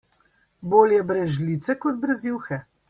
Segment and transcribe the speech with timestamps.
[0.73, 2.63] Bolje brez žlice kot brez juhe.